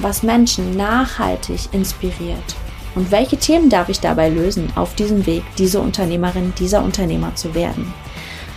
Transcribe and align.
was 0.00 0.22
Menschen 0.22 0.76
nachhaltig 0.76 1.72
inspiriert? 1.72 2.56
Und 2.94 3.10
welche 3.10 3.36
Themen 3.36 3.70
darf 3.70 3.88
ich 3.88 4.00
dabei 4.00 4.28
lösen, 4.28 4.72
auf 4.76 4.94
diesem 4.94 5.26
Weg 5.26 5.42
diese 5.58 5.80
Unternehmerin, 5.80 6.52
dieser 6.58 6.82
Unternehmer 6.82 7.34
zu 7.34 7.54
werden? 7.54 7.92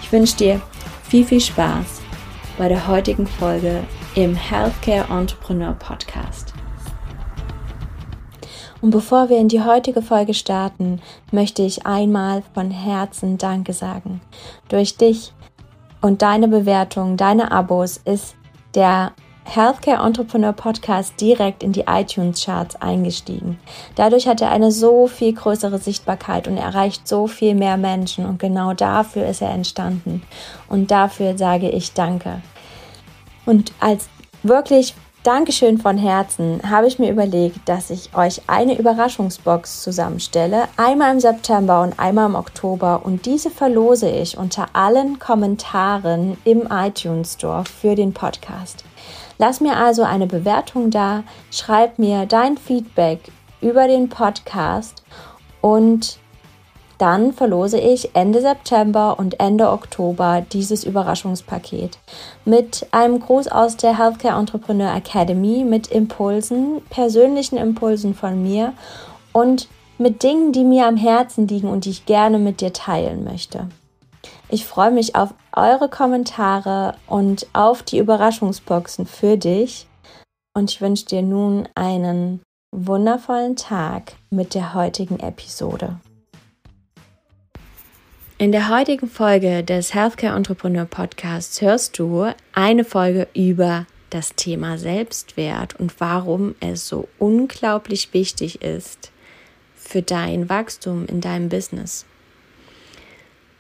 Ich 0.04 0.12
wünsche 0.12 0.38
dir 0.38 0.62
viel, 1.04 1.26
viel 1.26 1.42
Spaß 1.42 2.02
bei 2.58 2.70
der 2.70 2.88
heutigen 2.88 3.28
Folge 3.28 3.84
im 4.16 4.36
Healthcare 4.36 5.08
Entrepreneur 5.10 5.74
Podcast. 5.74 6.54
Und 8.82 8.92
bevor 8.92 9.30
wir 9.30 9.38
in 9.38 9.48
die 9.48 9.62
heutige 9.62 10.02
Folge 10.02 10.34
starten, 10.34 11.02
möchte 11.32 11.64
ich 11.64 11.86
einmal 11.86 12.44
von 12.54 12.70
Herzen 12.70 13.38
Danke 13.38 13.74
sagen. 13.74 14.22
Durch 14.70 14.98
dich 14.98 15.34
und 16.02 16.22
deine 16.22 16.48
Bewertung, 16.48 17.18
deine 17.18 17.52
Abos 17.52 17.98
ist 17.98 18.36
der 18.76 19.14
Healthcare 19.50 20.06
Entrepreneur 20.06 20.52
Podcast 20.52 21.20
direkt 21.22 21.64
in 21.64 21.72
die 21.72 21.86
iTunes 21.88 22.44
Charts 22.44 22.76
eingestiegen. 22.76 23.58
Dadurch 23.96 24.28
hat 24.28 24.42
er 24.42 24.52
eine 24.52 24.72
so 24.72 25.08
viel 25.08 25.34
größere 25.34 25.80
Sichtbarkeit 25.80 26.50
und 26.50 26.58
erreicht 26.58 27.08
so 27.08 27.28
viel 27.28 27.56
mehr 27.56 27.78
Menschen 27.78 28.26
und 28.26 28.40
genau 28.40 28.74
dafür 28.74 29.26
ist 29.26 29.42
er 29.42 29.52
entstanden. 29.52 30.22
Und 30.68 30.92
dafür 30.92 31.38
sage 31.38 31.70
ich 31.70 31.94
Danke. 31.94 32.42
Und 33.46 33.72
als 33.80 34.10
wirklich 34.44 34.94
Dankeschön 35.24 35.78
von 35.78 35.98
Herzen 35.98 36.62
habe 36.70 36.88
ich 36.88 37.00
mir 37.00 37.12
überlegt, 37.12 37.68
dass 37.68 37.90
ich 37.90 38.16
euch 38.16 38.42
eine 38.48 38.78
Überraschungsbox 38.78 39.82
zusammenstelle, 39.82 40.70
einmal 40.78 41.14
im 41.14 41.20
September 41.20 41.82
und 41.82 42.00
einmal 42.00 42.28
im 42.28 42.36
Oktober 42.36 43.02
und 43.04 43.26
diese 43.26 43.50
verlose 43.50 44.10
ich 44.10 44.38
unter 44.38 44.68
allen 44.74 45.20
Kommentaren 45.20 46.38
im 46.44 46.68
iTunes 46.72 47.34
Store 47.34 47.66
für 47.66 47.96
den 47.96 48.14
Podcast. 48.14 48.86
Lass 49.38 49.62
mir 49.62 49.78
also 49.78 50.04
eine 50.04 50.28
Bewertung 50.28 50.90
da, 50.90 51.24
schreib 51.52 52.00
mir 52.00 52.26
dein 52.26 52.58
Feedback 52.58 53.20
über 53.62 53.88
den 53.88 54.10
Podcast 54.10 55.04
und 55.62 56.20
dann 56.98 57.32
verlose 57.34 57.80
ich 57.80 58.16
Ende 58.16 58.42
September 58.42 59.20
und 59.20 59.40
Ende 59.40 59.70
Oktober 59.70 60.44
dieses 60.52 60.84
Überraschungspaket 60.84 62.00
mit 62.44 62.88
einem 62.92 63.20
Gruß 63.20 63.50
aus 63.50 63.78
der 63.78 63.98
Healthcare 64.00 64.40
Entrepreneur 64.40 64.96
Academy, 64.96 65.64
mit 65.64 65.88
Impulsen, 65.88 66.82
persönlichen 66.90 67.58
Impulsen 67.58 68.16
von 68.16 68.42
mir 68.42 68.74
und 69.32 69.68
mit 70.00 70.24
Dingen, 70.24 70.52
die 70.52 70.64
mir 70.64 70.88
am 70.88 70.98
Herzen 70.98 71.48
liegen 71.48 71.68
und 71.68 71.86
die 71.86 71.92
ich 71.92 72.06
gerne 72.06 72.40
mit 72.40 72.62
dir 72.62 72.74
teilen 72.74 73.24
möchte. 73.24 73.68
Ich 74.50 74.66
freue 74.66 74.92
mich 74.92 75.16
auf 75.16 75.34
eure 75.52 75.90
Kommentare 75.90 76.96
und 77.06 77.48
auf 77.52 77.84
die 77.84 77.98
Überraschungsboxen 77.98 79.06
für 79.06 79.38
dich. 79.38 79.88
Und 80.54 80.72
ich 80.72 80.80
wünsche 80.80 81.06
dir 81.06 81.22
nun 81.22 81.68
einen 81.76 82.42
wundervollen 82.72 83.58
Tag 83.58 84.14
mit 84.30 84.54
der 84.54 84.74
heutigen 84.74 85.20
Episode. 85.20 86.00
In 88.38 88.52
der 88.54 88.70
heutigen 88.70 89.10
Folge 89.10 89.64
des 89.64 89.94
Healthcare 89.94 90.36
Entrepreneur 90.36 90.86
Podcasts 90.86 91.62
hörst 91.62 92.00
du 92.00 92.32
eine 92.54 92.86
Folge 92.86 93.28
über 93.34 93.86
das 94.12 94.36
Thema 94.36 94.78
Selbstwert 94.78 95.78
und 95.78 96.00
warum 96.00 96.56
es 96.62 96.88
so 96.88 97.10
unglaublich 97.20 98.14
wichtig 98.14 98.62
ist 98.62 99.12
für 99.76 100.02
dein 100.02 100.50
Wachstum 100.50 101.06
in 101.08 101.20
deinem 101.20 101.50
Business. 101.50 102.06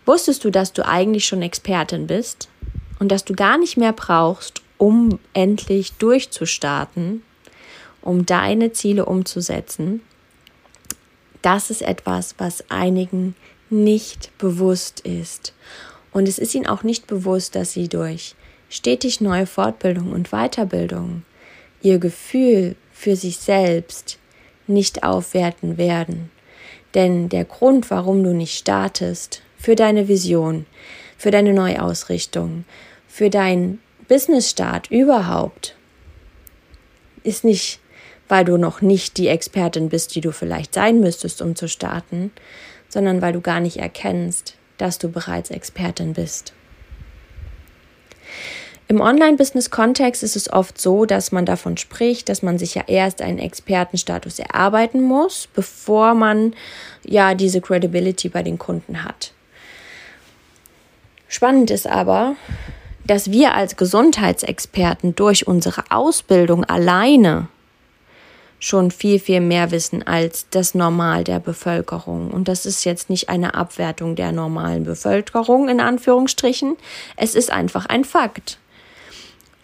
Wusstest 0.07 0.45
du, 0.45 0.51
dass 0.51 0.71
du 0.71 0.85
eigentlich 0.85 1.25
schon 1.25 1.41
Expertin 1.41 2.07
bist 2.07 2.47
und 2.97 3.11
dass 3.11 3.25
du 3.25 3.35
gar 3.35 3.57
nicht 3.57 3.75
mehr 3.75 3.91
brauchst, 3.91 4.61
um 4.77 5.19
endlich 5.33 5.91
durchzustarten, 5.93 7.23
um 8.01 8.25
deine 8.25 8.71
Ziele 8.71 9.05
umzusetzen? 9.05 9.99
Das 11.41 11.69
ist 11.69 11.81
etwas, 11.81 12.35
was 12.37 12.63
einigen 12.69 13.35
nicht 13.69 14.31
bewusst 14.37 15.01
ist. 15.01 15.53
Und 16.13 16.29
es 16.29 16.39
ist 16.39 16.55
ihnen 16.55 16.67
auch 16.67 16.83
nicht 16.83 17.05
bewusst, 17.07 17.55
dass 17.55 17.73
sie 17.73 17.89
durch 17.89 18.35
stetig 18.69 19.19
neue 19.19 19.45
Fortbildung 19.45 20.13
und 20.13 20.29
Weiterbildung 20.29 21.23
ihr 21.81 21.99
Gefühl 21.99 22.77
für 22.93 23.17
sich 23.17 23.39
selbst 23.39 24.19
nicht 24.67 25.03
aufwerten 25.03 25.77
werden. 25.77 26.31
Denn 26.93 27.27
der 27.27 27.43
Grund, 27.43 27.91
warum 27.91 28.23
du 28.23 28.33
nicht 28.33 28.57
startest, 28.57 29.41
für 29.57 29.75
deine 29.75 30.07
Vision, 30.07 30.65
für 31.17 31.31
deine 31.31 31.53
Neuausrichtung, 31.53 32.65
für 33.07 33.29
deinen 33.29 33.79
Businessstart 34.07 34.89
überhaupt, 34.91 35.75
ist 37.23 37.43
nicht, 37.43 37.79
weil 38.27 38.45
du 38.45 38.57
noch 38.57 38.81
nicht 38.81 39.17
die 39.17 39.27
Expertin 39.27 39.89
bist, 39.89 40.15
die 40.15 40.21
du 40.21 40.31
vielleicht 40.31 40.73
sein 40.73 40.99
müsstest, 40.99 41.41
um 41.41 41.55
zu 41.55 41.67
starten, 41.67 42.31
sondern 42.87 43.21
weil 43.21 43.33
du 43.33 43.41
gar 43.41 43.59
nicht 43.59 43.77
erkennst, 43.77 44.55
dass 44.77 44.97
du 44.97 45.09
bereits 45.09 45.49
Expertin 45.49 46.13
bist. 46.13 46.53
Im 48.89 49.01
Online-Business-Kontext 49.01 50.23
ist 50.23 50.37
es 50.37 50.51
oft 50.51 50.79
so, 50.79 51.05
dass 51.05 51.33
man 51.33 51.45
davon 51.45 51.75
spricht, 51.75 52.29
dass 52.29 52.41
man 52.41 52.57
sich 52.57 52.75
ja 52.75 52.83
erst 52.87 53.21
einen 53.21 53.39
Expertenstatus 53.39 54.39
erarbeiten 54.39 55.01
muss, 55.01 55.49
bevor 55.53 56.13
man 56.13 56.53
ja 57.03 57.33
diese 57.33 57.59
Credibility 57.59 58.29
bei 58.29 58.43
den 58.43 58.57
Kunden 58.57 59.03
hat. 59.03 59.33
Spannend 61.27 61.71
ist 61.71 61.87
aber, 61.87 62.35
dass 63.05 63.31
wir 63.31 63.53
als 63.53 63.77
Gesundheitsexperten 63.77 65.15
durch 65.15 65.47
unsere 65.47 65.83
Ausbildung 65.89 66.63
alleine 66.65 67.47
schon 68.59 68.91
viel, 68.91 69.19
viel 69.19 69.39
mehr 69.39 69.71
wissen 69.71 70.05
als 70.05 70.47
das 70.49 70.73
Normal 70.73 71.23
der 71.23 71.39
Bevölkerung. 71.39 72.31
Und 72.31 72.47
das 72.47 72.65
ist 72.65 72.85
jetzt 72.85 73.09
nicht 73.09 73.29
eine 73.29 73.53
Abwertung 73.53 74.15
der 74.15 74.31
normalen 74.31 74.83
Bevölkerung 74.83 75.69
in 75.69 75.79
Anführungsstrichen. 75.79 76.75
Es 77.15 77.35
ist 77.35 77.51
einfach 77.51 77.85
ein 77.85 78.03
Fakt. 78.03 78.57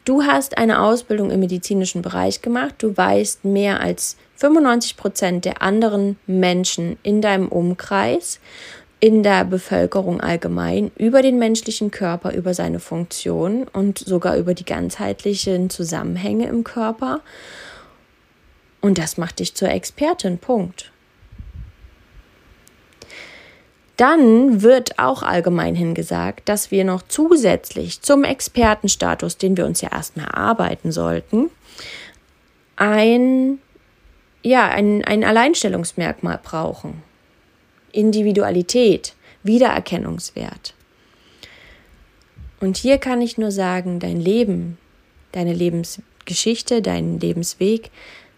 Du 0.05 0.23
hast 0.23 0.57
eine 0.57 0.81
Ausbildung 0.81 1.31
im 1.31 1.39
medizinischen 1.39 2.01
Bereich 2.01 2.41
gemacht. 2.41 2.75
Du 2.79 2.95
weißt 2.95 3.45
mehr 3.45 3.79
als 3.79 4.17
95 4.35 4.97
Prozent 4.97 5.45
der 5.45 5.61
anderen 5.61 6.17
Menschen 6.27 6.97
in 7.03 7.21
deinem 7.21 7.47
Umkreis 7.47 8.39
in 9.03 9.21
der 9.21 9.43
Bevölkerung 9.43 10.21
allgemein 10.21 10.89
über 10.95 11.21
den 11.21 11.37
menschlichen 11.37 11.91
Körper, 11.91 12.31
über 12.31 12.53
seine 12.53 12.79
Funktion 12.79 13.67
und 13.67 13.99
sogar 13.99 14.37
über 14.37 14.53
die 14.53 14.63
ganzheitlichen 14.63 15.69
Zusammenhänge 15.69 16.47
im 16.47 16.63
Körper. 16.63 17.19
Und 18.79 18.97
das 18.97 19.17
macht 19.17 19.39
dich 19.39 19.55
zur 19.55 19.67
Expertin. 19.67 20.37
Punkt. 20.37 20.89
Dann 23.97 24.61
wird 24.61 24.97
auch 24.99 25.21
allgemein 25.21 25.75
hingesagt, 25.75 26.47
dass 26.47 26.71
wir 26.71 26.85
noch 26.85 27.01
zusätzlich 27.05 28.01
zum 28.01 28.23
Expertenstatus, 28.23 29.35
den 29.35 29.57
wir 29.57 29.65
uns 29.65 29.81
ja 29.81 29.91
erstmal 29.91 30.27
erarbeiten 30.27 30.93
sollten, 30.93 31.49
ein, 32.77 33.59
ja, 34.43 34.69
ein, 34.69 35.03
ein 35.03 35.25
Alleinstellungsmerkmal 35.25 36.39
brauchen. 36.41 37.03
Individualität, 37.93 39.13
Wiedererkennungswert. 39.43 40.73
Und 42.59 42.77
hier 42.77 42.97
kann 42.97 43.21
ich 43.21 43.37
nur 43.37 43.51
sagen, 43.51 43.99
dein 43.99 44.19
Leben, 44.19 44.77
deine 45.31 45.53
Lebensgeschichte, 45.53 46.81
dein 46.81 47.19
Lebensweg 47.19 47.91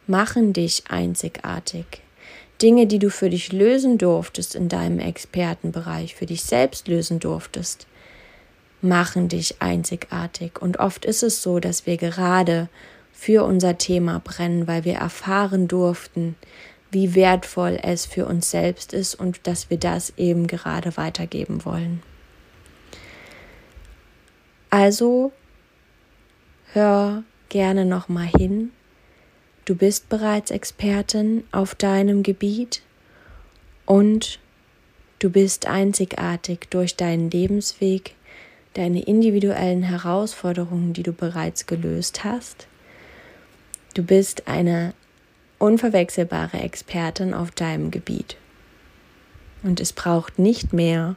machen 0.08 0.54
dich 0.54 0.84
einzigartig. 0.90 1.86
Dinge, 2.62 2.88
die 2.88 3.00
du 3.00 3.10
für 3.10 3.30
dich 3.30 3.52
lösen 3.52 3.98
durftest 3.98 4.56
in 4.56 4.70
deinem 4.70 5.00
Expertenbereich, 5.00 6.16
für 6.16 6.26
dich 6.26 6.44
selbst 6.44 6.88
lösen 6.88 7.20
durftest, 7.20 7.86
machen 8.82 9.28
dich 9.28 9.62
einzigartig. 9.62 10.62
Und 10.62 10.80
oft 10.80 11.06
ist 11.06 11.24
es 11.24 11.42
so, 11.42 11.60
dass 11.60 11.86
wir 11.86 11.98
gerade 11.98 12.70
für 13.12 13.44
unser 13.44 13.78
Thema 13.78 14.22
brennen, 14.24 14.68
weil 14.68 14.86
wir 14.86 14.96
erfahren 14.96 15.68
durften, 15.68 16.36
wie 16.96 17.14
wertvoll 17.14 17.78
es 17.84 18.06
für 18.06 18.26
uns 18.26 18.50
selbst 18.50 18.94
ist 18.94 19.16
und 19.16 19.46
dass 19.48 19.70
wir 19.70 19.78
das 19.78 20.14
eben 20.16 20.48
gerade 20.48 20.96
weitergeben 20.96 21.66
wollen. 21.66 22.02
Also 24.70 25.34
hör 26.72 27.24
gerne 27.50 27.84
noch 27.84 28.08
mal 28.08 28.30
hin. 28.38 28.72
Du 29.66 29.76
bist 29.76 30.08
bereits 30.08 30.52
Expertin 30.52 31.44
auf 31.52 31.76
deinem 31.76 32.24
Gebiet 32.24 32.82
und 33.86 34.40
du 35.20 35.30
bist 35.30 35.68
einzigartig 35.68 36.68
durch 36.70 36.96
deinen 36.96 37.30
Lebensweg, 37.30 38.16
deine 38.74 39.04
individuellen 39.04 39.84
Herausforderungen, 39.84 40.94
die 40.94 41.04
du 41.04 41.12
bereits 41.12 41.66
gelöst 41.66 42.24
hast. 42.24 42.68
Du 43.96 44.02
bist 44.02 44.48
eine 44.48 44.94
unverwechselbare 45.60 46.60
Expertin 46.60 47.34
auf 47.34 47.52
deinem 47.52 47.92
Gebiet. 47.92 48.38
Und 49.64 49.80
es 49.80 49.94
braucht 49.94 50.38
nicht 50.40 50.74
mehr, 50.74 51.16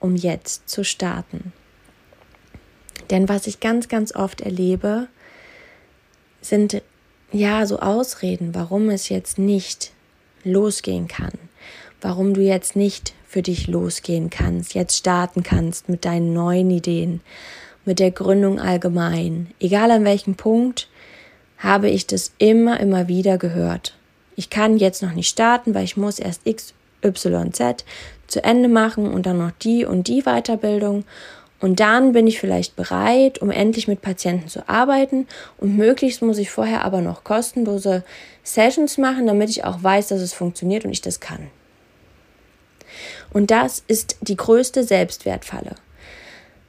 um 0.00 0.16
jetzt 0.16 0.68
zu 0.68 0.84
starten. 0.84 1.52
Denn 3.10 3.28
was 3.28 3.46
ich 3.46 3.60
ganz, 3.60 3.88
ganz 3.88 4.14
oft 4.14 4.40
erlebe, 4.40 5.08
sind 6.40 6.82
ja 7.32 7.66
so 7.66 7.78
Ausreden, 7.80 8.54
warum 8.54 8.90
es 8.90 9.08
jetzt 9.08 9.38
nicht 9.38 9.92
losgehen 10.44 11.08
kann, 11.08 11.32
warum 12.00 12.34
du 12.34 12.40
jetzt 12.40 12.76
nicht 12.76 13.14
für 13.26 13.42
dich 13.42 13.66
losgehen 13.66 14.30
kannst, 14.30 14.74
jetzt 14.74 14.96
starten 14.96 15.42
kannst 15.42 15.88
mit 15.88 16.04
deinen 16.04 16.32
neuen 16.32 16.70
Ideen, 16.70 17.20
mit 17.84 17.98
der 17.98 18.10
Gründung 18.10 18.60
allgemein. 18.60 19.52
Egal 19.58 19.90
an 19.90 20.04
welchem 20.04 20.36
Punkt, 20.36 20.88
habe 21.64 21.88
ich 21.88 22.06
das 22.06 22.32
immer, 22.38 22.78
immer 22.78 23.08
wieder 23.08 23.38
gehört. 23.38 23.94
Ich 24.36 24.50
kann 24.50 24.76
jetzt 24.76 25.02
noch 25.02 25.12
nicht 25.12 25.28
starten, 25.28 25.74
weil 25.74 25.84
ich 25.84 25.96
muss 25.96 26.18
erst 26.18 26.42
X, 26.44 26.74
Y, 27.02 27.52
Z 27.52 27.84
zu 28.26 28.44
Ende 28.44 28.68
machen 28.68 29.10
und 29.10 29.26
dann 29.26 29.38
noch 29.38 29.50
die 29.50 29.84
und 29.84 30.06
die 30.06 30.22
Weiterbildung. 30.22 31.04
Und 31.60 31.80
dann 31.80 32.12
bin 32.12 32.26
ich 32.26 32.38
vielleicht 32.38 32.76
bereit, 32.76 33.40
um 33.40 33.50
endlich 33.50 33.88
mit 33.88 34.02
Patienten 34.02 34.48
zu 34.48 34.68
arbeiten. 34.68 35.26
Und 35.56 35.76
möglichst 35.76 36.20
muss 36.20 36.36
ich 36.36 36.50
vorher 36.50 36.84
aber 36.84 37.00
noch 37.00 37.24
kostenlose 37.24 38.04
Sessions 38.42 38.98
machen, 38.98 39.26
damit 39.26 39.48
ich 39.48 39.64
auch 39.64 39.82
weiß, 39.82 40.08
dass 40.08 40.20
es 40.20 40.34
funktioniert 40.34 40.84
und 40.84 40.90
ich 40.90 41.00
das 41.00 41.20
kann. 41.20 41.48
Und 43.32 43.50
das 43.50 43.82
ist 43.86 44.18
die 44.20 44.36
größte 44.36 44.84
Selbstwertfalle. 44.84 45.76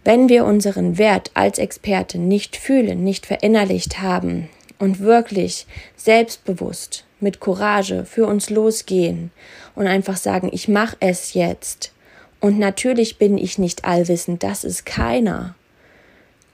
Wenn 0.05 0.29
wir 0.29 0.45
unseren 0.45 0.97
Wert 0.97 1.31
als 1.33 1.57
Experte 1.57 2.17
nicht 2.17 2.55
fühlen, 2.55 3.03
nicht 3.03 3.25
verinnerlicht 3.25 4.01
haben 4.01 4.49
und 4.79 4.99
wirklich 4.99 5.67
selbstbewusst 5.95 7.05
mit 7.19 7.39
Courage 7.39 8.05
für 8.05 8.25
uns 8.25 8.49
losgehen 8.49 9.31
und 9.75 9.87
einfach 9.87 10.17
sagen, 10.17 10.49
ich 10.51 10.67
mache 10.67 10.97
es 10.99 11.33
jetzt. 11.33 11.91
Und 12.39 12.59
natürlich 12.59 13.17
bin 13.17 13.37
ich 13.37 13.57
nicht 13.57 13.85
allwissend, 13.85 14.43
das 14.43 14.63
ist 14.63 14.85
keiner. 14.85 15.55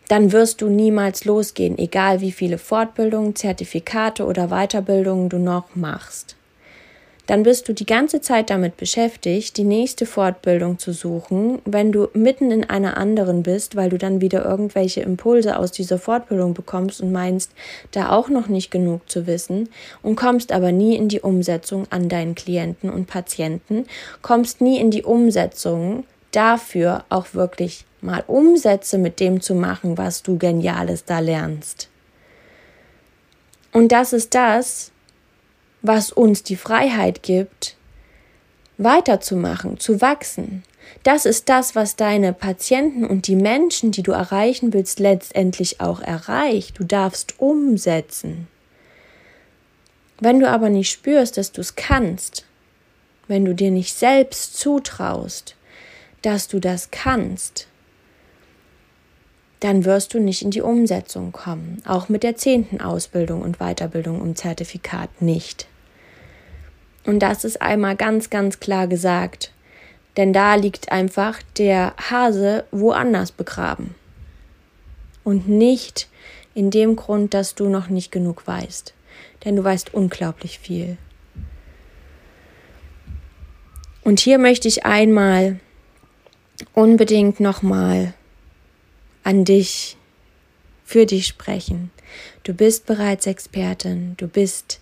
Dann 0.08 0.32
wirst 0.32 0.62
du 0.62 0.68
niemals 0.68 1.26
losgehen, 1.26 1.78
egal 1.78 2.22
wie 2.22 2.32
viele 2.32 2.58
Fortbildungen, 2.58 3.36
Zertifikate 3.36 4.26
oder 4.26 4.50
Weiterbildungen 4.50 5.30
du 5.30 5.38
noch 5.38 5.76
machst 5.76 6.36
dann 7.32 7.44
bist 7.44 7.70
du 7.70 7.74
die 7.74 7.86
ganze 7.86 8.20
Zeit 8.20 8.50
damit 8.50 8.76
beschäftigt, 8.76 9.56
die 9.56 9.64
nächste 9.64 10.06
Fortbildung 10.06 10.80
zu 10.80 10.92
suchen, 10.92 11.60
wenn 11.64 11.94
du 11.94 12.10
mitten 12.14 12.52
in 12.52 12.70
einer 12.70 12.98
anderen 12.98 13.42
bist, 13.42 13.78
weil 13.78 13.90
du 13.90 13.98
dann 13.98 14.20
wieder 14.20 14.44
irgendwelche 14.44 15.00
Impulse 15.00 15.58
aus 15.58 15.72
dieser 15.72 15.98
Fortbildung 15.98 16.54
bekommst 16.54 17.00
und 17.00 17.14
meinst, 17.14 17.52
da 17.92 18.10
auch 18.10 18.28
noch 18.28 18.50
nicht 18.50 18.70
genug 18.70 19.10
zu 19.10 19.28
wissen 19.28 19.70
und 20.02 20.18
kommst 20.18 20.52
aber 20.52 20.74
nie 20.74 20.98
in 20.98 21.08
die 21.08 21.22
Umsetzung 21.22 21.88
an 21.90 22.10
deinen 22.10 22.36
Klienten 22.36 22.90
und 22.90 23.08
Patienten, 23.08 23.86
kommst 24.22 24.60
nie 24.60 24.78
in 24.78 24.92
die 24.92 25.04
Umsetzung 25.04 26.04
dafür 26.32 27.06
auch 27.08 27.28
wirklich 27.34 27.86
mal 28.02 28.26
Umsätze 28.28 28.98
mit 28.98 29.22
dem 29.22 29.40
zu 29.40 29.56
machen, 29.56 29.98
was 29.98 30.22
du 30.22 30.38
Geniales 30.38 31.06
da 31.06 31.20
lernst. 31.20 31.88
Und 33.72 33.94
das 33.94 34.12
ist 34.12 34.36
das, 34.36 34.91
was 35.82 36.12
uns 36.12 36.44
die 36.44 36.56
Freiheit 36.56 37.24
gibt, 37.24 37.76
weiterzumachen, 38.78 39.80
zu 39.80 40.02
wachsen. 40.02 40.64
Das 41.04 41.26
ist 41.26 41.50
das, 41.50 41.76
was 41.76 41.96
deine 41.96 42.34
Patienten 42.34 43.06
und 43.06 43.28
die 43.28 43.36
Menschen, 43.36 43.92
die 43.92 44.04
du 44.04 44.12
erreichen 44.12 44.74
willst, 44.74 45.00
letztendlich 45.00 45.82
auch 45.82 46.02
erreicht. 46.02 46.80
Du 46.80 46.84
darfst 46.84 47.40
umsetzen. 47.40 48.48
Wenn 50.20 50.40
du 50.40 50.50
aber 50.50 50.70
nicht 50.70 50.92
spürst, 50.92 51.38
dass 51.38 51.52
du 51.52 51.62
es 51.62 51.76
kannst, 51.76 52.46
wenn 53.28 53.46
du 53.46 53.56
dir 53.56 53.72
nicht 53.72 53.96
selbst 53.96 54.58
zutraust, 54.58 55.56
dass 56.22 56.48
du 56.48 56.60
das 56.60 56.92
kannst, 56.92 57.68
dann 59.62 59.86
wirst 59.86 60.14
du 60.14 60.20
nicht 60.20 60.42
in 60.42 60.52
die 60.52 60.62
Umsetzung 60.62 61.32
kommen, 61.32 61.82
auch 61.86 62.10
mit 62.10 62.24
der 62.24 62.36
zehnten 62.36 62.82
Ausbildung 62.82 63.42
und 63.42 63.58
Weiterbildung 63.60 64.22
um 64.22 64.36
Zertifikat 64.36 65.22
nicht. 65.22 65.68
Und 67.06 67.20
das 67.20 67.44
ist 67.44 67.62
einmal 67.62 67.96
ganz, 67.96 68.30
ganz 68.30 68.60
klar 68.60 68.88
gesagt. 68.88 69.52
Denn 70.18 70.34
da 70.34 70.56
liegt 70.56 70.92
einfach 70.92 71.42
der 71.58 71.94
Hase 72.10 72.66
woanders 72.72 73.32
begraben. 73.32 73.96
Und 75.24 75.48
nicht 75.48 76.10
in 76.54 76.70
dem 76.70 76.96
Grund, 76.96 77.34
dass 77.34 77.56
du 77.56 77.70
noch 77.70 77.88
nicht 77.88 78.12
genug 78.12 78.46
weißt. 78.46 78.94
Denn 79.46 79.56
du 79.56 79.64
weißt 79.64 79.94
unglaublich 79.94 80.60
viel. 80.60 80.98
Und 84.04 84.20
hier 84.20 84.38
möchte 84.38 84.68
ich 84.68 84.86
einmal 84.86 85.60
unbedingt 86.74 87.40
nochmal 87.40 88.14
an 89.24 89.46
dich, 89.46 89.98
für 90.84 91.06
dich 91.06 91.28
sprechen. 91.28 91.92
Du 92.44 92.54
bist 92.54 92.86
bereits 92.86 93.28
Expertin, 93.28 94.16
du 94.18 94.28
bist 94.28 94.81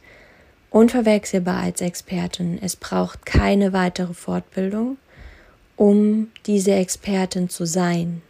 unverwechselbar 0.70 1.62
als 1.62 1.82
Expertin. 1.82 2.60
Es 2.62 2.76
braucht 2.76 3.26
keine 3.26 3.74
weitere 3.74 4.14
Fortbildung, 4.14 4.98
um 5.76 6.30
diese 6.46 6.72
Expertin 6.72 7.50
zu 7.50 7.66
sein, 7.66 8.22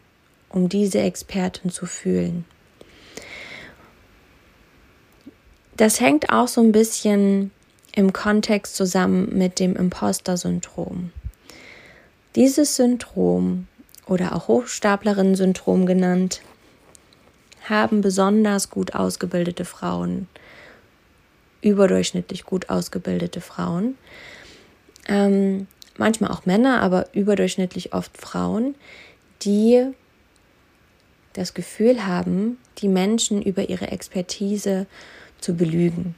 um 0.50 0.70
diese 0.70 1.00
Expertin 1.00 1.72
zu 1.72 1.86
fühlen. 1.86 2.46
Das 5.76 6.00
hängt 6.02 6.30
auch 6.30 6.48
so 6.48 6.62
ein 6.62 6.72
bisschen 6.72 7.52
im 7.96 8.14
Kontext 8.14 8.76
zusammen 8.76 9.38
mit 9.38 9.60
dem 9.60 9.76
Imposter-Syndrom. 9.76 11.12
Dieses 12.36 12.76
Syndrom 12.76 13.68
oder 14.06 14.36
auch 14.36 14.48
Hochstaplerinnen-Syndrom 14.48 15.86
genannt, 15.86 16.42
haben 17.70 18.02
besonders 18.02 18.70
gut 18.70 18.96
ausgebildete 18.96 19.64
Frauen 19.64 20.28
überdurchschnittlich 21.62 22.44
gut 22.46 22.70
ausgebildete 22.70 23.42
Frauen. 23.42 23.98
Ähm, 25.08 25.68
manchmal 25.98 26.32
auch 26.32 26.46
Männer, 26.46 26.82
aber 26.82 27.08
überdurchschnittlich 27.14 27.94
oft 27.94 28.18
Frauen, 28.18 28.76
die 29.42 29.88
das 31.34 31.54
Gefühl 31.54 32.06
haben, 32.06 32.58
die 32.80 32.88
Menschen 32.88 33.42
über 33.42 33.70
ihre 33.70 33.92
Expertise 33.92 34.88
zu 35.40 35.56
belügen. 35.56 36.16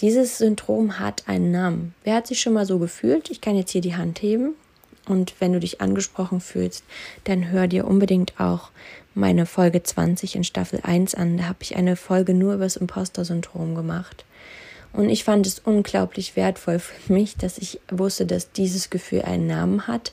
Dieses 0.00 0.38
Syndrom 0.38 0.98
hat 0.98 1.28
einen 1.28 1.52
Namen. 1.52 1.94
Wer 2.02 2.16
hat 2.16 2.26
sich 2.26 2.40
schon 2.40 2.54
mal 2.54 2.66
so 2.66 2.78
gefühlt? 2.78 3.30
Ich 3.30 3.40
kann 3.40 3.56
jetzt 3.56 3.70
hier 3.70 3.80
die 3.80 3.94
Hand 3.94 4.20
heben. 4.20 4.54
Und 5.06 5.34
wenn 5.40 5.52
du 5.52 5.60
dich 5.60 5.80
angesprochen 5.80 6.40
fühlst, 6.40 6.84
dann 7.24 7.50
hör 7.50 7.66
dir 7.66 7.86
unbedingt 7.86 8.38
auch 8.38 8.70
meine 9.14 9.46
Folge 9.46 9.82
20 9.82 10.36
in 10.36 10.44
Staffel 10.44 10.80
1 10.82 11.14
an. 11.14 11.38
Da 11.38 11.44
habe 11.44 11.58
ich 11.60 11.76
eine 11.76 11.96
Folge 11.96 12.34
nur 12.34 12.54
über 12.54 12.64
das 12.64 12.76
Imposter-Syndrom 12.76 13.74
gemacht. 13.74 14.24
Und 14.92 15.08
ich 15.08 15.24
fand 15.24 15.46
es 15.46 15.58
unglaublich 15.58 16.36
wertvoll 16.36 16.78
für 16.78 17.12
mich, 17.12 17.36
dass 17.36 17.58
ich 17.58 17.80
wusste, 17.90 18.26
dass 18.26 18.52
dieses 18.52 18.90
Gefühl 18.90 19.22
einen 19.22 19.46
Namen 19.46 19.86
hat, 19.86 20.12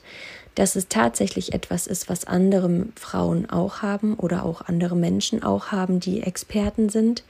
dass 0.54 0.74
es 0.74 0.88
tatsächlich 0.88 1.52
etwas 1.52 1.86
ist, 1.86 2.08
was 2.08 2.24
andere 2.24 2.86
Frauen 2.96 3.48
auch 3.48 3.82
haben 3.82 4.14
oder 4.14 4.44
auch 4.44 4.62
andere 4.62 4.96
Menschen 4.96 5.42
auch 5.42 5.66
haben, 5.70 6.00
die 6.00 6.22
Experten 6.22 6.88
sind, 6.88 7.24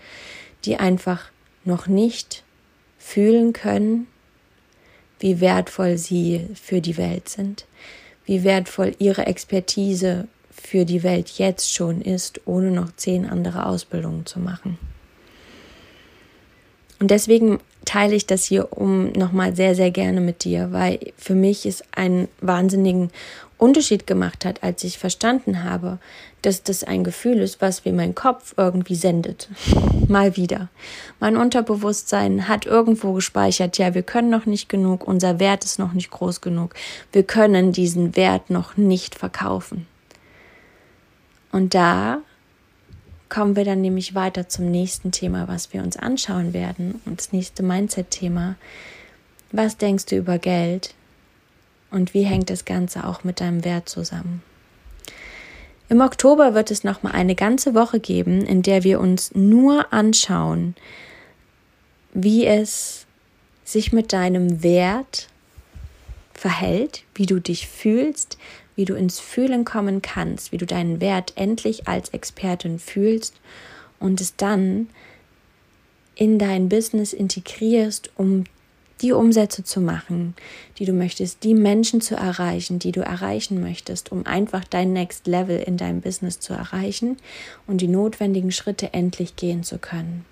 die 0.64 0.76
einfach 0.76 1.30
noch 1.64 1.86
nicht 1.86 2.44
fühlen 2.98 3.52
können, 3.52 4.06
wie 5.18 5.40
wertvoll 5.40 5.98
sie 5.98 6.46
für 6.54 6.80
die 6.80 6.96
Welt 6.96 7.28
sind, 7.28 7.66
wie 8.24 8.44
wertvoll 8.44 8.94
ihre 8.98 9.26
Expertise 9.26 10.28
für 10.50 10.84
die 10.84 11.02
Welt 11.02 11.30
jetzt 11.30 11.72
schon 11.72 12.00
ist, 12.00 12.40
ohne 12.46 12.70
noch 12.70 12.94
zehn 12.96 13.26
andere 13.26 13.66
Ausbildungen 13.66 14.24
zu 14.26 14.38
machen. 14.38 14.78
Und 17.00 17.10
deswegen 17.10 17.58
teile 17.86 18.14
ich 18.14 18.26
das 18.26 18.44
hier 18.44 18.76
um 18.76 19.10
nochmal 19.12 19.56
sehr, 19.56 19.74
sehr 19.74 19.90
gerne 19.90 20.20
mit 20.20 20.44
dir, 20.44 20.70
weil 20.70 21.00
für 21.16 21.34
mich 21.34 21.66
es 21.66 21.82
einen 21.92 22.28
wahnsinnigen 22.40 23.10
Unterschied 23.56 24.06
gemacht 24.06 24.44
hat, 24.44 24.62
als 24.62 24.84
ich 24.84 24.98
verstanden 24.98 25.64
habe, 25.64 25.98
dass 26.42 26.62
das 26.62 26.84
ein 26.84 27.04
Gefühl 27.04 27.38
ist, 27.40 27.60
was 27.60 27.84
wie 27.84 27.92
mein 27.92 28.14
Kopf 28.14 28.54
irgendwie 28.56 28.94
sendet. 28.94 29.48
Mal 30.08 30.36
wieder. 30.36 30.68
Mein 31.20 31.36
Unterbewusstsein 31.36 32.48
hat 32.48 32.66
irgendwo 32.66 33.12
gespeichert, 33.12 33.78
ja, 33.78 33.94
wir 33.94 34.02
können 34.02 34.30
noch 34.30 34.46
nicht 34.46 34.68
genug, 34.68 35.06
unser 35.06 35.38
Wert 35.40 35.64
ist 35.64 35.78
noch 35.78 35.92
nicht 35.92 36.10
groß 36.10 36.40
genug, 36.40 36.74
wir 37.12 37.22
können 37.22 37.72
diesen 37.72 38.16
Wert 38.16 38.50
noch 38.50 38.76
nicht 38.76 39.14
verkaufen. 39.14 39.86
Und 41.52 41.74
da 41.74 42.20
kommen 43.30 43.56
wir 43.56 43.64
dann 43.64 43.80
nämlich 43.80 44.14
weiter 44.14 44.48
zum 44.48 44.70
nächsten 44.70 45.12
Thema, 45.12 45.48
was 45.48 45.72
wir 45.72 45.82
uns 45.82 45.96
anschauen 45.96 46.52
werden. 46.52 47.00
Und 47.06 47.18
das 47.18 47.32
nächste 47.32 47.62
Mindset-Thema. 47.62 48.56
Was 49.52 49.78
denkst 49.78 50.06
du 50.06 50.16
über 50.16 50.38
Geld? 50.38 50.94
Und 51.90 52.12
wie 52.12 52.22
hängt 52.22 52.50
das 52.50 52.64
Ganze 52.64 53.04
auch 53.04 53.24
mit 53.24 53.40
deinem 53.40 53.64
Wert 53.64 53.88
zusammen? 53.88 54.42
Im 55.88 56.00
Oktober 56.00 56.54
wird 56.54 56.70
es 56.70 56.84
nochmal 56.84 57.12
eine 57.12 57.34
ganze 57.34 57.74
Woche 57.74 57.98
geben, 57.98 58.44
in 58.44 58.62
der 58.62 58.84
wir 58.84 59.00
uns 59.00 59.34
nur 59.34 59.92
anschauen, 59.92 60.76
wie 62.12 62.46
es 62.46 63.06
sich 63.64 63.92
mit 63.92 64.12
deinem 64.12 64.62
Wert 64.62 65.28
verhält, 66.32 67.02
wie 67.14 67.26
du 67.26 67.40
dich 67.40 67.66
fühlst, 67.66 68.38
wie 68.80 68.86
du 68.86 68.94
ins 68.94 69.20
Fühlen 69.20 69.66
kommen 69.66 70.00
kannst, 70.00 70.52
wie 70.52 70.56
du 70.56 70.64
deinen 70.64 71.02
Wert 71.02 71.34
endlich 71.36 71.86
als 71.86 72.08
Expertin 72.14 72.78
fühlst 72.78 73.38
und 73.98 74.22
es 74.22 74.36
dann 74.36 74.88
in 76.14 76.38
dein 76.38 76.70
Business 76.70 77.12
integrierst, 77.12 78.10
um 78.16 78.44
die 79.02 79.12
Umsätze 79.12 79.64
zu 79.64 79.82
machen, 79.82 80.34
die 80.78 80.86
du 80.86 80.94
möchtest, 80.94 81.44
die 81.44 81.52
Menschen 81.52 82.00
zu 82.00 82.14
erreichen, 82.14 82.78
die 82.78 82.90
du 82.90 83.02
erreichen 83.02 83.60
möchtest, 83.60 84.12
um 84.12 84.24
einfach 84.24 84.64
dein 84.64 84.94
Next 84.94 85.26
Level 85.26 85.58
in 85.58 85.76
deinem 85.76 86.00
Business 86.00 86.40
zu 86.40 86.54
erreichen 86.54 87.18
und 87.66 87.82
die 87.82 87.86
notwendigen 87.86 88.50
Schritte 88.50 88.94
endlich 88.94 89.36
gehen 89.36 89.62
zu 89.62 89.76
können. 89.76 90.24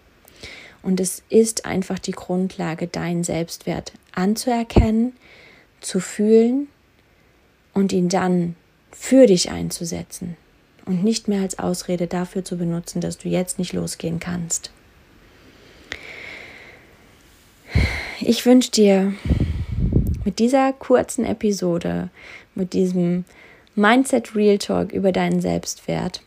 Und 0.80 1.00
es 1.00 1.22
ist 1.28 1.66
einfach 1.66 1.98
die 1.98 2.12
Grundlage, 2.12 2.86
deinen 2.86 3.24
Selbstwert 3.24 3.92
anzuerkennen, 4.14 5.12
zu 5.82 6.00
fühlen 6.00 6.68
und 7.78 7.92
ihn 7.92 8.08
dann 8.08 8.56
für 8.90 9.26
dich 9.26 9.52
einzusetzen 9.52 10.36
und 10.84 11.04
nicht 11.04 11.28
mehr 11.28 11.42
als 11.42 11.60
Ausrede 11.60 12.08
dafür 12.08 12.44
zu 12.44 12.58
benutzen, 12.58 13.00
dass 13.00 13.18
du 13.18 13.28
jetzt 13.28 13.60
nicht 13.60 13.72
losgehen 13.72 14.18
kannst. 14.18 14.72
Ich 18.20 18.44
wünsche 18.44 18.72
dir 18.72 19.14
mit 20.24 20.40
dieser 20.40 20.72
kurzen 20.72 21.24
Episode, 21.24 22.10
mit 22.56 22.72
diesem 22.72 23.24
Mindset 23.76 24.34
Real 24.34 24.58
Talk 24.58 24.90
über 24.90 25.12
deinen 25.12 25.40
Selbstwert, 25.40 26.22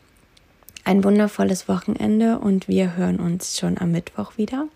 ein 0.84 1.04
wundervolles 1.04 1.68
Wochenende 1.68 2.38
und 2.38 2.66
wir 2.66 2.96
hören 2.96 3.20
uns 3.20 3.58
schon 3.58 3.76
am 3.76 3.92
Mittwoch 3.92 4.38
wieder, 4.38 4.68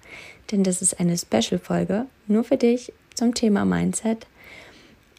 denn 0.51 0.63
das 0.63 0.83
ist 0.83 1.01
eine 1.01 1.17
Special-Folge 1.17 2.05
nur 2.27 2.45
für 2.45 2.59
dich 2.59 2.93
zum 3.15 3.33
Thema 3.33 3.65
Mindset. 3.65 4.27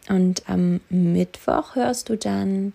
Und 0.07 0.47
am 0.49 0.79
Mittwoch 0.89 1.75
hörst 1.75 2.09
du 2.09 2.17
dann 2.17 2.73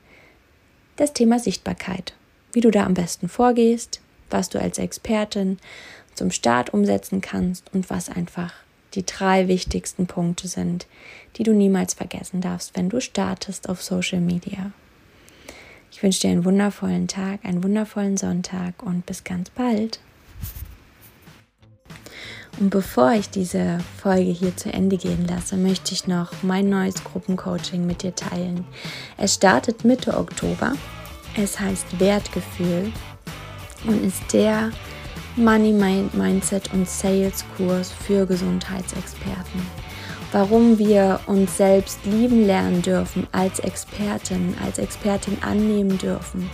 das 0.96 1.12
Thema 1.12 1.38
Sichtbarkeit, 1.38 2.14
wie 2.52 2.60
du 2.60 2.70
da 2.70 2.84
am 2.84 2.94
besten 2.94 3.28
vorgehst, 3.28 4.00
was 4.30 4.48
du 4.48 4.60
als 4.60 4.78
Expertin 4.78 5.58
zum 6.14 6.30
Start 6.30 6.74
umsetzen 6.74 7.20
kannst 7.20 7.72
und 7.72 7.88
was 7.90 8.08
einfach 8.10 8.52
die 8.94 9.06
drei 9.06 9.48
wichtigsten 9.48 10.06
Punkte 10.06 10.48
sind, 10.48 10.86
die 11.36 11.42
du 11.42 11.54
niemals 11.54 11.94
vergessen 11.94 12.42
darfst, 12.42 12.76
wenn 12.76 12.90
du 12.90 13.00
startest 13.00 13.68
auf 13.68 13.82
Social 13.82 14.20
Media. 14.20 14.72
Ich 15.90 16.02
wünsche 16.02 16.20
dir 16.20 16.30
einen 16.30 16.44
wundervollen 16.44 17.08
Tag, 17.08 17.44
einen 17.44 17.62
wundervollen 17.62 18.16
Sonntag 18.16 18.82
und 18.82 19.06
bis 19.06 19.24
ganz 19.24 19.50
bald. 19.50 20.00
Und 22.62 22.70
bevor 22.70 23.10
ich 23.10 23.28
diese 23.28 23.78
Folge 24.00 24.30
hier 24.30 24.56
zu 24.56 24.72
Ende 24.72 24.96
gehen 24.96 25.26
lasse, 25.26 25.56
möchte 25.56 25.94
ich 25.94 26.06
noch 26.06 26.30
mein 26.42 26.70
neues 26.70 27.02
Gruppencoaching 27.02 27.84
mit 27.84 28.04
dir 28.04 28.14
teilen. 28.14 28.64
Es 29.16 29.34
startet 29.34 29.84
Mitte 29.84 30.16
Oktober. 30.16 30.74
Es 31.36 31.58
heißt 31.58 31.98
Wertgefühl 31.98 32.92
und 33.84 34.04
ist 34.04 34.22
der 34.32 34.70
Money 35.34 35.72
Mindset 36.12 36.72
und 36.72 36.88
Sales 36.88 37.44
Kurs 37.56 37.90
für 37.90 38.26
Gesundheitsexperten. 38.26 39.66
Warum 40.30 40.78
wir 40.78 41.18
uns 41.26 41.56
selbst 41.56 41.98
lieben 42.04 42.46
lernen 42.46 42.80
dürfen 42.80 43.26
als 43.32 43.58
Expertin, 43.58 44.54
als 44.64 44.78
Expertin 44.78 45.36
annehmen 45.42 45.98
dürfen. 45.98 46.48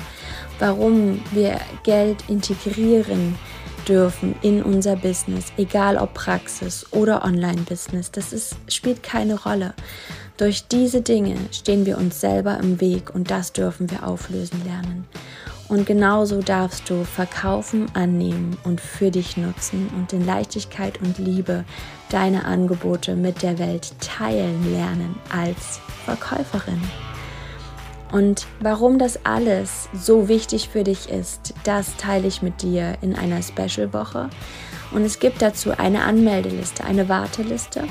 Warum 0.58 1.20
wir 1.32 1.60
Geld 1.82 2.24
integrieren 2.28 3.34
dürfen 3.88 4.34
in 4.42 4.62
unser 4.62 4.96
Business, 4.96 5.52
egal 5.56 5.96
ob 5.96 6.14
Praxis 6.14 6.86
oder 6.92 7.24
Online-Business. 7.24 8.10
Das 8.10 8.32
ist, 8.32 8.56
spielt 8.68 9.02
keine 9.02 9.40
Rolle. 9.40 9.74
Durch 10.36 10.68
diese 10.68 11.00
Dinge 11.00 11.36
stehen 11.50 11.86
wir 11.86 11.98
uns 11.98 12.20
selber 12.20 12.58
im 12.58 12.80
Weg 12.80 13.14
und 13.14 13.30
das 13.30 13.52
dürfen 13.52 13.90
wir 13.90 14.06
auflösen 14.06 14.62
lernen. 14.64 15.06
Und 15.68 15.84
genauso 15.84 16.40
darfst 16.40 16.88
du 16.88 17.04
verkaufen, 17.04 17.86
annehmen 17.94 18.56
und 18.64 18.80
für 18.80 19.10
dich 19.10 19.36
nutzen 19.36 19.90
und 19.96 20.12
in 20.12 20.24
Leichtigkeit 20.24 21.00
und 21.02 21.18
Liebe 21.18 21.64
deine 22.08 22.44
Angebote 22.44 23.16
mit 23.16 23.42
der 23.42 23.58
Welt 23.58 23.92
teilen 24.00 24.72
lernen 24.72 25.16
als 25.30 25.80
Verkäuferin. 26.04 26.80
Und 28.12 28.46
warum 28.60 28.98
das 28.98 29.24
alles 29.24 29.88
so 29.92 30.28
wichtig 30.28 30.70
für 30.70 30.84
dich 30.84 31.08
ist, 31.10 31.54
das 31.64 31.96
teile 31.96 32.26
ich 32.26 32.40
mit 32.40 32.62
dir 32.62 32.96
in 33.02 33.14
einer 33.14 33.42
Special-Woche. 33.42 34.30
Und 34.92 35.02
es 35.02 35.18
gibt 35.18 35.42
dazu 35.42 35.76
eine 35.76 36.02
Anmeldeliste, 36.04 36.84
eine 36.84 37.08
Warteliste, 37.08 37.84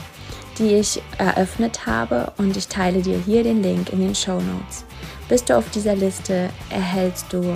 die 0.58 0.74
ich 0.76 1.02
eröffnet 1.20 1.86
habe 1.86 2.34
und 2.38 2.58
ich 2.58 2.68
teile 2.68 3.02
dir 3.02 3.20
hier 3.20 3.44
den 3.44 3.62
Link 3.62 3.94
in 3.94 4.00
den 4.00 4.16
Show 4.16 4.40
Notes. 4.40 4.86
Bist 5.30 5.50
du 5.50 5.58
auf 5.58 5.70
dieser 5.70 5.96
Liste, 5.96 6.50
erhältst 6.72 7.32
du 7.32 7.56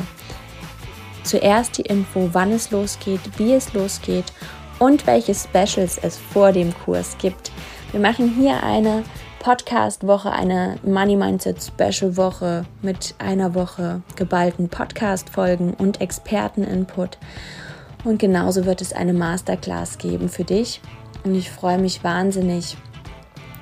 zuerst 1.24 1.78
die 1.78 1.84
Info, 1.84 2.30
wann 2.34 2.52
es 2.52 2.70
losgeht, 2.70 3.22
wie 3.38 3.54
es 3.54 3.74
losgeht 3.74 4.26
und 4.78 5.08
welche 5.08 5.34
Specials 5.34 5.98
es 5.98 6.18
vor 6.18 6.52
dem 6.52 6.74
Kurs 6.86 7.16
gibt. 7.20 7.52
Wir 7.92 8.00
machen 8.00 8.36
hier 8.36 8.62
eine 8.64 9.04
Podcast-Woche, 9.42 10.32
eine 10.32 10.78
Money 10.84 11.16
Mindset 11.16 11.64
Special 11.64 12.16
Woche 12.16 12.64
mit 12.84 13.16
einer 13.18 13.56
Woche 13.56 14.04
geballten 14.16 14.70
Podcast-Folgen 14.70 15.74
und 15.74 16.00
Experten-Input. 16.00 17.18
Und 18.04 18.20
genauso 18.20 18.66
wird 18.66 18.82
es 18.82 18.94
eine 18.94 19.14
Masterclass 19.14 19.98
geben 19.98 20.30
für 20.30 20.44
dich. 20.44 20.80
Und 21.24 21.34
ich 21.34 21.50
freue 21.50 21.80
mich 21.80 22.04
wahnsinnig, 22.04 22.78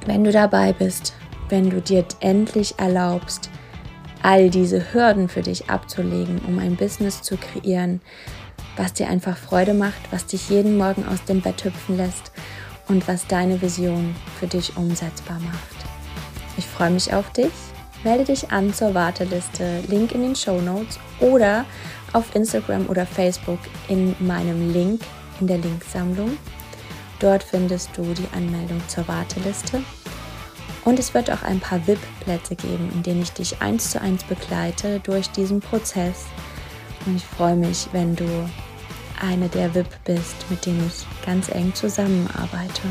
wenn 0.05 0.25
du 0.25 0.33
dabei 0.33 0.73
bist, 0.73 1.13
wenn 1.47 1.69
du 1.69 1.79
dir 1.79 2.03
endlich 2.19 2.77
erlaubst, 2.77 3.49
all 4.21 4.49
diese 4.49 4.93
Hürden 4.93 5.29
für 5.29 5.43
dich 5.43 5.69
abzulegen, 5.69 6.41
um 6.45 6.59
ein 6.59 6.75
Business 6.75 7.21
zu 7.21 7.37
kreieren, 7.37 8.01
was 8.75 8.91
dir 8.91 9.07
einfach 9.07 9.37
Freude 9.37 9.73
macht, 9.73 10.11
was 10.11 10.25
dich 10.25 10.49
jeden 10.49 10.77
Morgen 10.77 11.07
aus 11.07 11.23
dem 11.23 11.39
Bett 11.39 11.63
hüpfen 11.63 11.95
lässt 11.95 12.33
und 12.89 13.07
was 13.07 13.25
deine 13.27 13.61
Vision 13.61 14.15
für 14.39 14.47
dich 14.47 14.75
umsetzbar 14.75 15.39
macht. 15.39 15.85
Ich 16.57 16.65
freue 16.65 16.91
mich 16.91 17.13
auf 17.13 17.31
dich. 17.31 17.51
Melde 18.03 18.25
dich 18.25 18.51
an 18.51 18.73
zur 18.73 18.93
Warteliste, 18.93 19.81
Link 19.87 20.13
in 20.13 20.21
den 20.21 20.35
Show 20.35 20.59
Notes 20.59 20.99
oder 21.19 21.65
auf 22.13 22.35
Instagram 22.35 22.87
oder 22.87 23.05
Facebook 23.05 23.59
in 23.87 24.15
meinem 24.19 24.73
Link 24.73 25.01
in 25.39 25.47
der 25.47 25.57
Linksammlung. 25.57 26.37
Dort 27.19 27.43
findest 27.43 27.89
du 27.95 28.03
die 28.13 28.27
Anmeldung 28.35 28.81
zur 28.87 29.07
Warteliste 29.07 29.81
und 30.85 30.97
es 30.97 31.13
wird 31.13 31.29
auch 31.29 31.43
ein 31.43 31.59
paar 31.59 31.85
VIP-Plätze 31.85 32.55
geben, 32.55 32.89
in 32.93 33.03
denen 33.03 33.21
ich 33.21 33.31
dich 33.31 33.61
eins 33.61 33.91
zu 33.91 34.01
eins 34.01 34.23
begleite 34.23 34.99
durch 35.01 35.29
diesen 35.29 35.59
Prozess. 35.59 36.25
Und 37.05 37.17
ich 37.17 37.25
freue 37.25 37.55
mich, 37.55 37.87
wenn 37.91 38.15
du 38.15 38.49
eine 39.21 39.49
der 39.49 39.73
VIP 39.75 39.89
bist, 40.05 40.35
mit 40.49 40.65
denen 40.65 40.85
ich 40.87 41.05
ganz 41.25 41.49
eng 41.49 41.73
zusammenarbeite. 41.73 42.81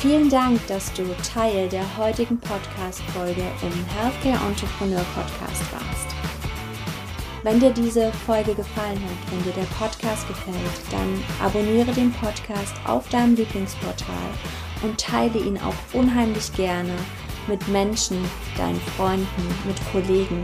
Vielen 0.00 0.30
Dank, 0.30 0.66
dass 0.66 0.90
du 0.94 1.04
Teil 1.22 1.68
der 1.68 1.84
heutigen 1.98 2.38
Podcast-Folge 2.40 3.42
im 3.62 3.84
Healthcare 3.94 4.48
Entrepreneur 4.48 5.04
Podcast 5.14 5.72
warst. 5.72 6.20
Wenn 7.42 7.60
dir 7.60 7.70
diese 7.70 8.10
Folge 8.26 8.54
gefallen 8.54 8.98
hat, 9.02 9.30
wenn 9.32 9.42
dir 9.44 9.52
der 9.52 9.68
Podcast 9.78 10.26
gefällt, 10.26 10.56
dann 10.90 11.22
abonniere 11.42 11.92
den 11.92 12.12
Podcast 12.12 12.74
auf 12.86 13.08
deinem 13.10 13.34
Lieblingsportal 13.34 14.30
und 14.82 14.98
teile 14.98 15.38
ihn 15.38 15.58
auch 15.58 15.74
unheimlich 15.92 16.50
gerne 16.54 16.94
mit 17.50 17.68
Menschen, 17.68 18.16
deinen 18.56 18.80
Freunden, 18.80 19.26
mit 19.66 19.76
Kollegen, 19.92 20.42